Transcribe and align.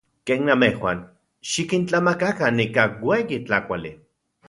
Ken 0.29 0.39
namejuan, 0.45 0.99
xikintlamakakan 1.51 2.65
ika 2.67 2.89
ueyi 3.09 3.37
tlakauali. 3.45 3.91